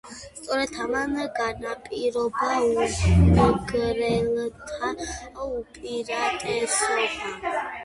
სწორედ 0.37 0.71
ამან 0.85 1.11
განაპირობა 1.39 2.49
უნგრელთა 2.87 4.91
უპირატესობა. 5.45 7.35